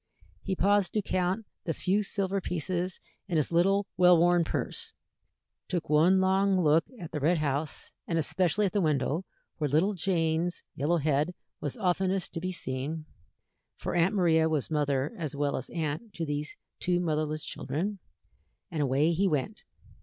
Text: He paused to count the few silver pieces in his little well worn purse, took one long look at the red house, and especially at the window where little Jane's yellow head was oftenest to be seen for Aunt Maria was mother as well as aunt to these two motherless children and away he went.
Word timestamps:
He 0.41 0.55
paused 0.55 0.93
to 0.93 1.03
count 1.03 1.45
the 1.65 1.75
few 1.75 2.01
silver 2.01 2.41
pieces 2.41 2.99
in 3.27 3.37
his 3.37 3.51
little 3.51 3.85
well 3.97 4.17
worn 4.17 4.43
purse, 4.43 4.93
took 5.67 5.91
one 5.91 6.19
long 6.19 6.59
look 6.59 6.85
at 6.99 7.11
the 7.11 7.19
red 7.19 7.37
house, 7.37 7.91
and 8.07 8.17
especially 8.17 8.65
at 8.65 8.71
the 8.73 8.81
window 8.81 9.25
where 9.59 9.69
little 9.69 9.93
Jane's 9.93 10.63
yellow 10.73 10.97
head 10.97 11.35
was 11.59 11.77
oftenest 11.77 12.33
to 12.33 12.39
be 12.39 12.51
seen 12.51 13.05
for 13.75 13.93
Aunt 13.93 14.15
Maria 14.15 14.49
was 14.49 14.71
mother 14.71 15.13
as 15.19 15.35
well 15.35 15.55
as 15.55 15.69
aunt 15.69 16.15
to 16.15 16.25
these 16.25 16.57
two 16.79 16.99
motherless 16.99 17.45
children 17.45 17.99
and 18.71 18.81
away 18.81 19.11
he 19.11 19.27
went. 19.27 19.61